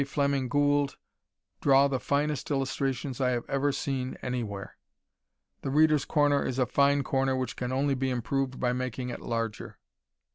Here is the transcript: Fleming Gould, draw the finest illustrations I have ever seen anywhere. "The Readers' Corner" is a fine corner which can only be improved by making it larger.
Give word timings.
Fleming 0.03 0.49
Gould, 0.49 0.97
draw 1.61 1.87
the 1.87 1.99
finest 1.99 2.49
illustrations 2.49 3.21
I 3.21 3.29
have 3.29 3.47
ever 3.47 3.71
seen 3.71 4.17
anywhere. 4.23 4.75
"The 5.61 5.69
Readers' 5.69 6.05
Corner" 6.05 6.43
is 6.43 6.57
a 6.57 6.65
fine 6.65 7.03
corner 7.03 7.35
which 7.35 7.55
can 7.55 7.71
only 7.71 7.93
be 7.93 8.09
improved 8.09 8.59
by 8.59 8.73
making 8.73 9.09
it 9.09 9.21
larger. 9.21 9.77